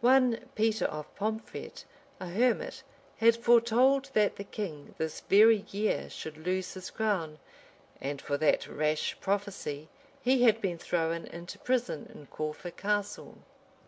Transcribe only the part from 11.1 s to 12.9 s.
into prison in Corfe